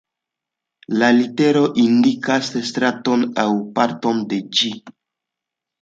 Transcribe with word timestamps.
La 1.01 1.09
literoj 1.17 1.61
indikas 1.85 2.51
straton 2.73 3.29
aŭ 3.45 3.49
parton 3.79 4.27
de 4.33 4.45
ĝi. 4.61 4.77